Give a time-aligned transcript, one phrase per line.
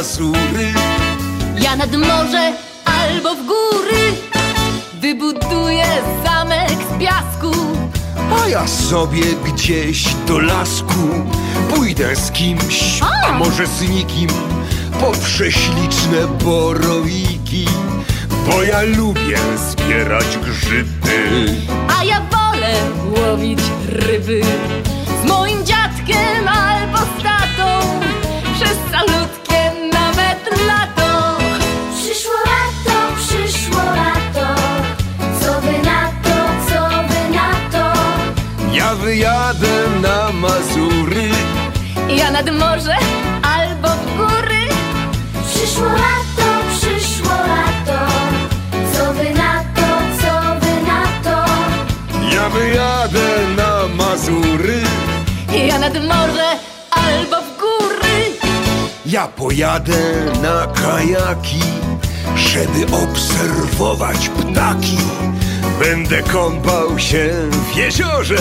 [0.00, 0.72] Mazury.
[1.60, 2.52] Ja nad morze
[2.84, 4.02] albo w góry
[5.00, 5.86] wybuduję
[6.24, 7.52] zamek z piasku.
[8.42, 11.08] A ja sobie gdzieś do lasku
[11.74, 14.28] pójdę z kimś, a może z nikim
[15.00, 17.66] po prześliczne borowiki,
[18.46, 19.38] bo ja lubię
[19.70, 21.46] zbierać grzyby.
[21.98, 22.74] A ja wolę
[23.16, 24.40] łowić ryby
[25.22, 28.00] z moim dziadkiem albo z tatą
[28.54, 29.39] przez calutkie
[39.60, 41.28] wyjadę na Mazury,
[42.08, 42.96] Ja nad morze
[43.42, 44.60] albo w góry
[45.48, 48.12] Przyszło lato, przyszło lato.
[48.92, 49.88] Co wy na to,
[50.22, 51.50] co wy na to?
[52.36, 54.80] ja wyjadę na Mazury.
[55.68, 56.48] Ja nad morze
[56.90, 58.38] albo w góry
[59.06, 59.98] Ja pojadę
[60.42, 61.62] na kajaki,
[62.36, 64.98] żeby obserwować ptaki.
[65.80, 67.30] Będę kąpał się
[67.72, 68.36] w jeziorze.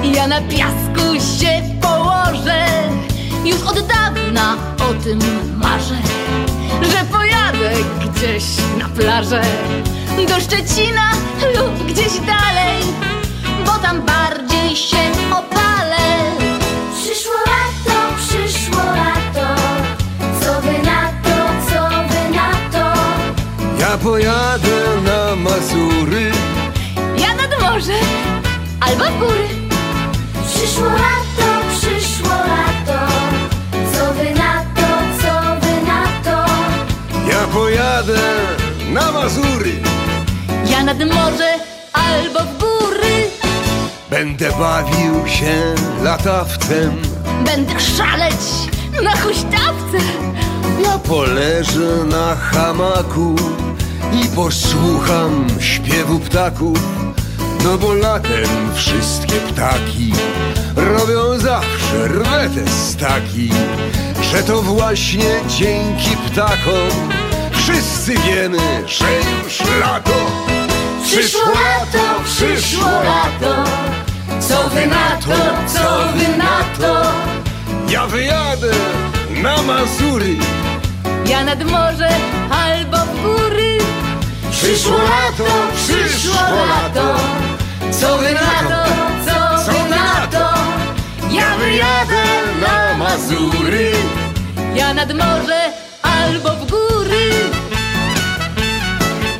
[0.00, 2.64] Ja na piasku się położę
[3.44, 4.56] Już od dawna
[4.90, 5.18] o tym
[5.56, 5.96] marzę
[6.82, 8.44] Że pojadę gdzieś
[8.78, 9.42] na plażę
[10.28, 11.10] Do Szczecina
[11.56, 12.82] lub gdzieś dalej
[13.66, 16.32] Bo tam bardziej się opalę
[16.96, 19.62] Przyszło lato, przyszło lato.
[20.40, 21.36] Co wy na to,
[21.68, 23.00] co wy na to?
[23.80, 26.30] Ja pojadę na Mazury.
[27.18, 27.98] Ja nad morze
[28.80, 29.61] albo w góry
[30.72, 33.12] Przyszło lato, przyszło lato.
[33.92, 34.88] Co wy na to,
[35.22, 36.52] co wy na to?
[37.30, 38.20] Ja pojadę
[38.92, 39.72] na Mazury.
[40.70, 41.58] Ja nad morze
[41.92, 43.30] albo w góry
[44.10, 47.02] Będę bawił się latawcem.
[47.44, 48.40] Będę szaleć
[49.02, 49.98] na huśtawce
[50.84, 53.34] Ja poleżę na hamaku
[54.12, 57.01] i posłucham śpiewu ptaków.
[57.64, 60.12] No bo latem wszystkie ptaki
[60.76, 63.50] robią zawsze rwete staki,
[64.32, 67.10] że to właśnie dzięki ptakom
[67.52, 69.04] wszyscy wiemy, że
[69.44, 70.10] już lato.
[71.06, 73.64] Przyszło lato, przyszło lato,
[74.40, 77.12] Co wy na to, co wy na to
[77.92, 78.72] ja wyjadę
[79.42, 80.36] na Mazury.
[81.26, 82.08] Ja nad morze
[82.50, 83.81] albo w góry
[84.62, 85.44] Przyszło lato,
[85.76, 86.34] przyszło
[86.68, 87.16] lato,
[87.90, 88.90] Co wy na to,
[89.64, 90.54] co wy na to
[91.34, 92.22] ja wyjadę
[92.60, 93.92] na Mazury.
[94.74, 95.60] Ja nad morze
[96.02, 97.30] albo w góry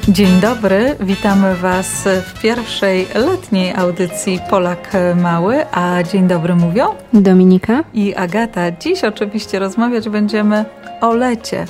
[0.09, 7.85] Dzień dobry, witamy Was w pierwszej letniej audycji Polak Mały, a dzień dobry mówią Dominika?
[7.95, 8.71] i Agata.
[8.71, 10.65] Dziś oczywiście rozmawiać będziemy
[11.01, 11.65] o lecie.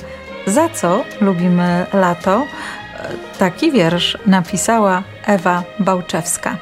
[0.47, 2.45] Za co lubimy lato?
[3.39, 6.57] Taki wiersz napisała Ewa Bałczewska.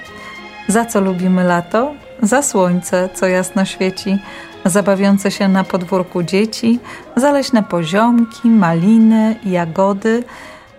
[0.68, 1.94] Za co lubimy lato?
[2.22, 4.20] Za słońce, co jasno świeci,
[4.66, 6.80] za bawiące się na podwórku dzieci,
[7.16, 10.24] za leśne poziomki, maliny, jagody,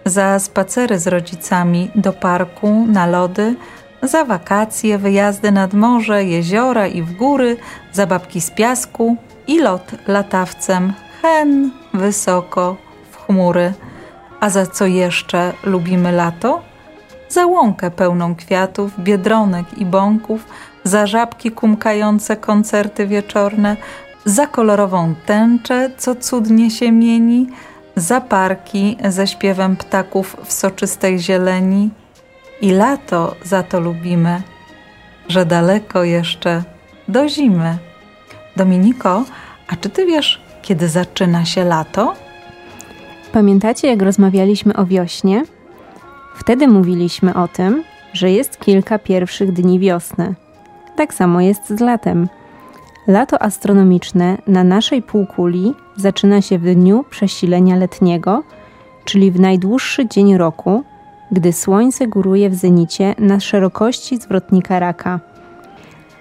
[0.04, 3.54] za spacery z rodzicami do parku, na lody,
[4.02, 7.56] za wakacje, wyjazdy nad morze, jeziora i w góry,
[7.92, 10.92] zabawki z piasku i lot latawcem,
[11.22, 12.76] hen, wysoko,
[13.10, 13.72] w chmury.
[14.42, 16.62] A za co jeszcze lubimy lato?
[17.28, 20.46] Za łąkę pełną kwiatów, biedronek i bąków,
[20.84, 23.76] za żabki kumkające koncerty wieczorne,
[24.24, 27.46] za kolorową tęczę, co cudnie się mieni,
[27.96, 31.90] za parki ze śpiewem ptaków w soczystej zieleni.
[32.60, 34.42] I lato za to lubimy,
[35.28, 36.62] że daleko jeszcze
[37.08, 37.78] do zimy.
[38.56, 39.24] Dominiko,
[39.68, 42.21] a czy ty wiesz, kiedy zaczyna się lato?
[43.32, 45.44] Pamiętacie, jak rozmawialiśmy o wiośnie?
[46.34, 50.34] Wtedy mówiliśmy o tym, że jest kilka pierwszych dni wiosny.
[50.96, 52.28] Tak samo jest z latem.
[53.06, 58.42] Lato astronomiczne na naszej półkuli zaczyna się w dniu przesilenia letniego,
[59.04, 60.84] czyli w najdłuższy dzień roku,
[61.30, 65.20] gdy słońce góruje w zenicie na szerokości zwrotnika raka.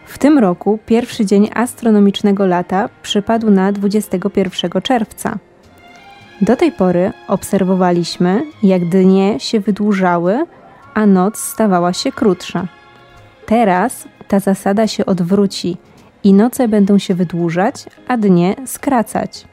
[0.05, 5.37] W tym roku pierwszy dzień astronomicznego lata przypadł na 21 czerwca.
[6.41, 10.45] Do tej pory obserwowaliśmy, jak dnie się wydłużały,
[10.93, 12.67] a noc stawała się krótsza.
[13.45, 15.77] Teraz ta zasada się odwróci
[16.23, 19.45] i noce będą się wydłużać, a dnie skracać.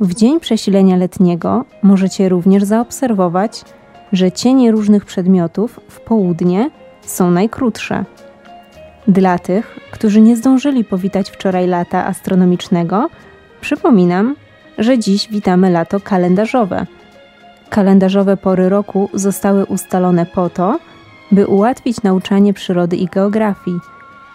[0.00, 3.64] W dzień przesilenia letniego możecie również zaobserwować,
[4.12, 6.70] że cienie różnych przedmiotów w południe
[7.02, 8.04] są najkrótsze.
[9.08, 13.08] Dla tych, którzy nie zdążyli powitać wczoraj lata astronomicznego,
[13.60, 14.36] przypominam,
[14.78, 16.86] że dziś witamy lato kalendarzowe.
[17.70, 20.78] Kalendarzowe pory roku zostały ustalone po to,
[21.32, 23.78] by ułatwić nauczanie przyrody i geografii,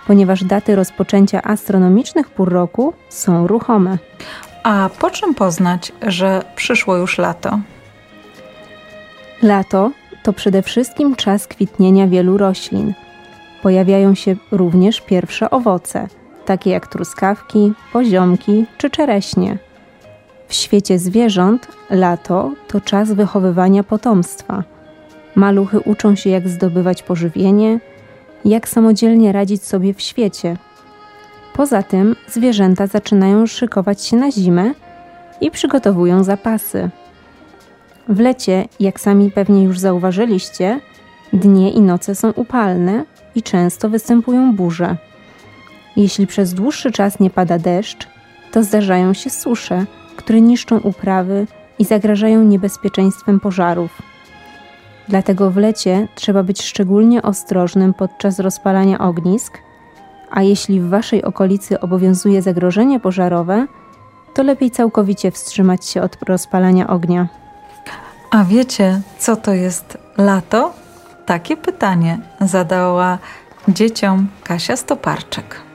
[0.07, 3.97] ponieważ daty rozpoczęcia astronomicznych pór roku są ruchome.
[4.63, 7.59] A po czym poznać, że przyszło już lato?
[9.41, 9.91] Lato
[10.23, 12.93] to przede wszystkim czas kwitnienia wielu roślin.
[13.61, 16.07] Pojawiają się również pierwsze owoce,
[16.45, 19.57] takie jak truskawki, poziomki czy czereśnie.
[20.53, 24.63] W świecie zwierząt lato to czas wychowywania potomstwa.
[25.35, 27.79] Maluchy uczą się, jak zdobywać pożywienie,
[28.45, 30.57] jak samodzielnie radzić sobie w świecie.
[31.53, 34.73] Poza tym zwierzęta zaczynają szykować się na zimę
[35.41, 36.89] i przygotowują zapasy.
[38.09, 40.79] W lecie, jak sami pewnie już zauważyliście,
[41.33, 43.05] dnie i noce są upalne
[43.35, 44.97] i często występują burze.
[45.95, 48.07] Jeśli przez dłuższy czas nie pada deszcz,
[48.51, 49.85] to zdarzają się susze,
[50.15, 51.47] które niszczą uprawy
[51.79, 54.01] i zagrażają niebezpieczeństwem pożarów.
[55.09, 59.57] Dlatego w lecie trzeba być szczególnie ostrożnym podczas rozpalania ognisk,
[60.31, 63.67] a jeśli w Waszej okolicy obowiązuje zagrożenie pożarowe,
[64.33, 67.27] to lepiej całkowicie wstrzymać się od rozpalania ognia.
[68.31, 70.73] A wiecie, co to jest lato?
[71.25, 73.17] Takie pytanie zadała
[73.67, 75.72] dzieciom Kasia Stoparczyk.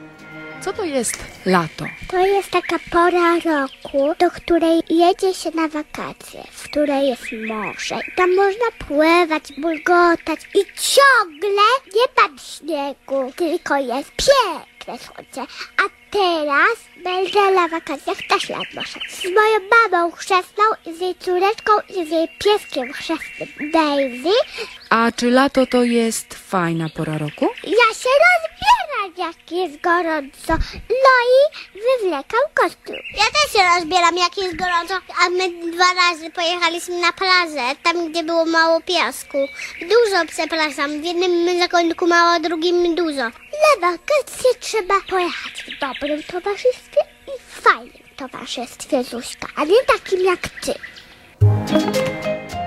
[0.61, 1.85] Co to jest lato?
[2.11, 7.95] To jest taka pora roku, do której jedzie się na wakacje, w której jest morze.
[8.09, 11.63] I tam można pływać, bulgotać i ciągle
[11.95, 15.41] nie ma śniegu, tylko jest piękne słońce.
[15.77, 19.03] A teraz będę na wakacjach też nad morzem.
[19.11, 19.59] Z moją
[19.91, 20.65] mamą chrzestną,
[20.97, 24.35] z jej córeczką i z jej pieskiem chrzestnym Daisy.
[24.91, 27.49] A czy lato to jest fajna pora roku?
[27.65, 30.53] Ja się rozbieram, jak jest gorąco.
[30.91, 31.41] No i
[31.75, 32.97] wywlekam kościół.
[33.17, 34.95] Ja też się rozbieram, jak jest gorąco.
[35.25, 39.39] A my dwa razy pojechaliśmy na plażę, tam gdzie było mało piasku.
[39.81, 41.01] Dużo, przepraszam.
[41.01, 43.31] W jednym zakątku mało, a drugim dużo.
[43.59, 50.21] Na wakacje trzeba pojechać w dobrym towarzystwie i w fajnym towarzystwie, Zuśka, a nie takim
[50.25, 50.75] jak ty.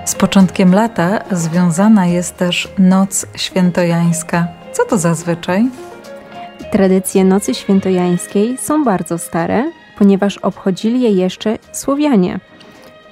[0.04, 4.48] Z początkiem lata związana jest też Noc Świętojańska.
[4.72, 5.64] Co to zazwyczaj?
[6.72, 12.40] Tradycje Nocy Świętojańskiej są bardzo stare, ponieważ obchodzili je jeszcze Słowianie.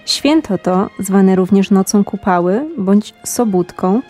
[0.06, 4.02] Święto to, zwane również Nocą Kupały bądź Sobótką,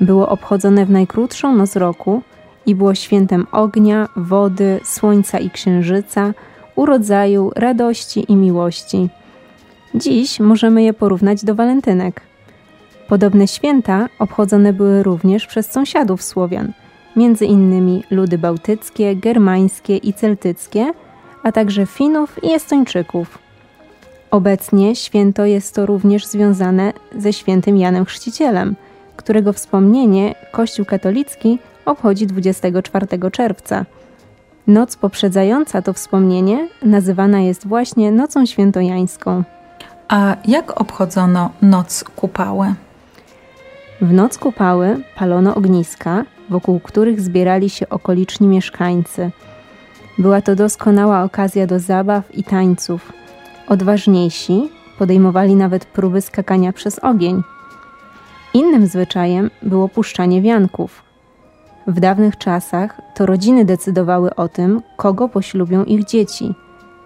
[0.00, 2.22] było obchodzone w najkrótszą noc roku
[2.66, 6.34] i było świętem ognia, wody, słońca i księżyca,
[6.76, 9.08] urodzaju, radości i miłości.
[9.94, 12.20] Dziś możemy je porównać do walentynek.
[13.08, 16.72] Podobne święta obchodzone były również przez sąsiadów Słowian,
[17.16, 20.92] między innymi ludy bałtyckie, germańskie i celtyckie,
[21.42, 23.38] a także Finów i Estończyków.
[24.30, 28.76] Obecnie święto jest to również związane ze świętym Janem Chrzcicielem,
[29.16, 33.84] którego wspomnienie Kościół katolicki obchodzi 24 czerwca.
[34.66, 39.44] Noc poprzedzająca to wspomnienie nazywana jest właśnie Nocą Świętojańską.
[40.08, 42.74] A jak obchodzono Noc Kupały?
[44.00, 49.30] W noc kupały palono ogniska, wokół których zbierali się okoliczni mieszkańcy.
[50.18, 53.12] Była to doskonała okazja do zabaw i tańców.
[53.68, 57.42] Odważniejsi podejmowali nawet próby skakania przez ogień.
[58.54, 61.05] Innym zwyczajem było puszczanie wianków.
[61.86, 66.54] W dawnych czasach to rodziny decydowały o tym, kogo poślubią ich dzieci.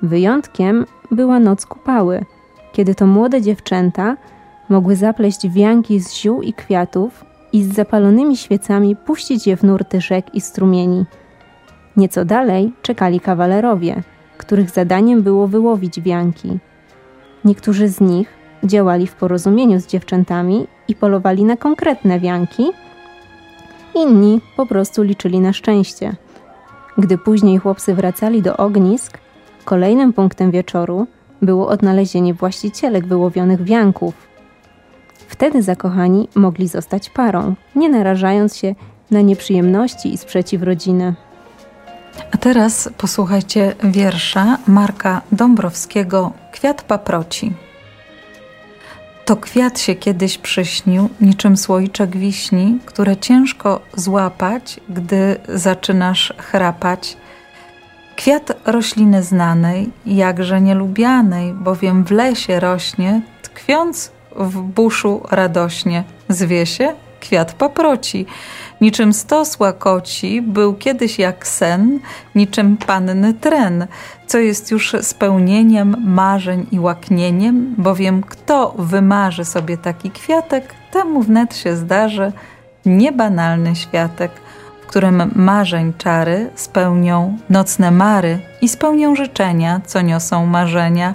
[0.03, 2.25] Wyjątkiem była noc kupały,
[2.73, 4.17] kiedy to młode dziewczęta
[4.69, 10.01] mogły zapleść wianki z ziół i kwiatów i z zapalonymi świecami puścić je w nurty
[10.01, 11.05] rzek i strumieni.
[11.97, 14.03] Nieco dalej czekali kawalerowie,
[14.39, 16.59] których zadaniem było wyłowić wianki.
[17.45, 18.29] Niektórzy z nich
[18.65, 22.71] działali w porozumieniu z dziewczętami i polowali na konkretne wianki,
[23.95, 26.17] inni po prostu liczyli na szczęście.
[26.99, 29.19] Gdy później chłopcy wracali do ognisk,
[29.65, 31.07] kolejnym punktem wieczoru
[31.43, 34.15] było odnalezienie właścicielek wyłowionych wianków.
[35.29, 38.75] Wtedy zakochani mogli zostać parą, nie narażając się
[39.11, 41.15] na nieprzyjemności i sprzeciw rodziny.
[42.33, 47.53] A teraz posłuchajcie wiersza Marka Dąbrowskiego Kwiat paproci.
[49.31, 57.17] To kwiat się kiedyś przyśnił, niczym słoiczek wiśni, które ciężko złapać, gdy zaczynasz chrapać.
[58.17, 66.05] Kwiat rośliny znanej, jakże nielubianej, bowiem w lesie rośnie, tkwiąc w buszu radośnie.
[66.29, 68.27] Zwie się kwiat paproci.
[68.81, 72.01] Niczym stos łakoci, był kiedyś jak sen,
[72.35, 73.87] niczym panny tren,
[74.27, 81.57] co jest już spełnieniem marzeń i łaknieniem, bowiem kto wymarzy sobie taki kwiatek, temu wnet
[81.57, 82.33] się zdarzy
[82.87, 84.33] niebanalny światek,
[84.83, 91.15] w którym marzeń czary spełnią nocne mary i spełnią życzenia, co niosą marzenia,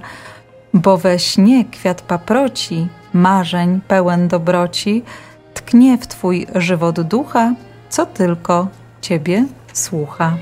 [0.74, 5.04] bo we śnie kwiat paproci, marzeń pełen dobroci,
[5.56, 7.54] tknie w twój żywot ducha,
[7.90, 8.68] co tylko
[9.02, 10.38] ciebie słucha.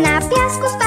[0.00, 0.81] Na piasku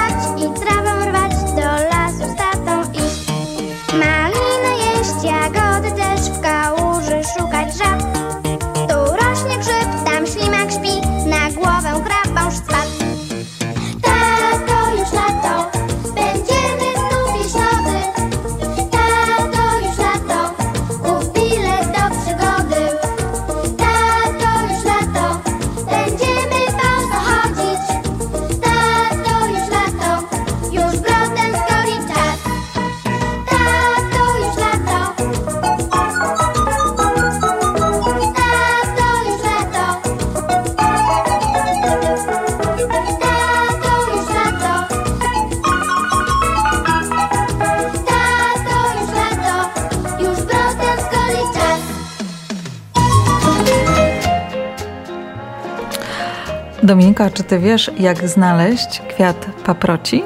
[56.86, 60.24] Dominika, czy ty wiesz, jak znaleźć kwiat paproci?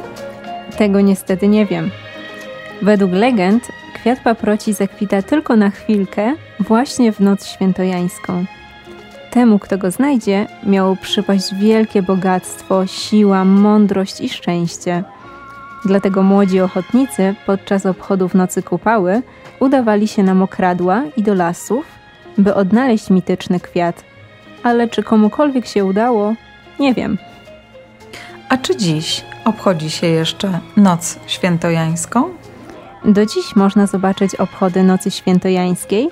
[0.78, 1.92] Tego niestety nie wiem.
[2.82, 8.46] Według legend kwiat paproci zakwita tylko na chwilkę, właśnie w noc świętojańską.
[9.32, 15.04] Temu, kto go znajdzie, miało przypaść wielkie bogactwo, siła, mądrość i szczęście.
[15.86, 19.22] Dlatego młodzi ochotnicy podczas obchodów Nocy Kupały
[19.60, 21.86] udawali się na mokradła i do lasów,
[22.38, 24.04] by odnaleźć mityczny kwiat.
[24.64, 26.34] Ale czy komukolwiek się udało,
[26.80, 27.18] nie wiem.
[28.50, 32.24] A czy dziś obchodzi się jeszcze Noc Świętojańską?
[33.06, 36.10] Do dziś można zobaczyć obchody Nocy Świętojańskiej,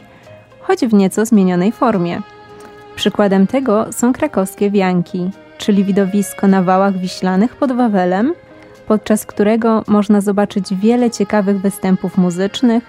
[0.61, 2.21] choć w nieco zmienionej formie.
[2.95, 8.33] Przykładem tego są krakowskie wianki, czyli widowisko na wałach wiślanych pod Wawelem,
[8.87, 12.83] podczas którego można zobaczyć wiele ciekawych występów muzycznych,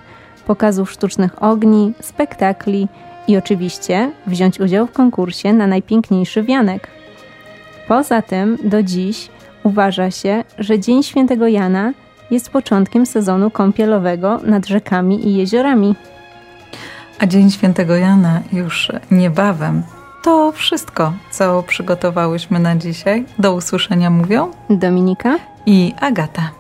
[0.46, 2.88] pokazów sztucznych ogni, spektakli
[3.28, 6.97] i oczywiście wziąć udział w konkursie na najpiękniejszy wianek.
[7.88, 9.28] Poza tym do dziś
[9.62, 11.92] uważa się, że Dzień Świętego Jana
[12.30, 15.94] jest początkiem sezonu kąpielowego nad rzekami i jeziorami.
[17.18, 19.82] A Dzień Świętego Jana już niebawem.
[20.24, 23.24] To wszystko, co przygotowałyśmy na dzisiaj.
[23.38, 25.36] Do usłyszenia mówią Dominika?
[25.66, 26.57] i Agata.